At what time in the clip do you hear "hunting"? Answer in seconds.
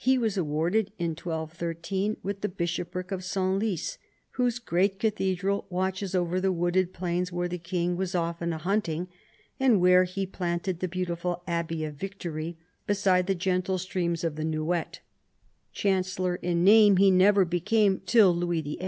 8.57-9.09